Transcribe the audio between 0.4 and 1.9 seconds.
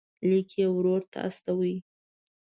یې ورور ته استوي.